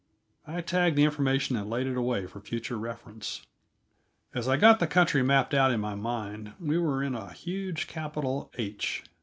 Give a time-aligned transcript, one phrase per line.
[0.47, 3.45] I tagged the information and laid it away for future reference.
[4.33, 7.85] As I got the country mapped out in my mind, we were in a huge
[7.85, 9.03] capital H.